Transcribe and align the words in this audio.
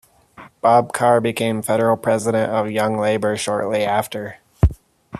Bob 0.61 0.93
Carr 0.93 1.21
became 1.21 1.61
Federal 1.61 1.95
President 1.95 2.51
of 2.51 2.71
Young 2.71 2.97
Labor 2.97 3.37
shortly 3.37 3.83
after. 3.83 4.39